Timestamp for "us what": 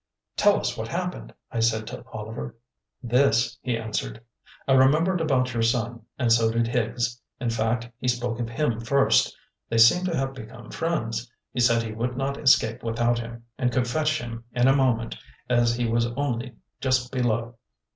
0.59-0.87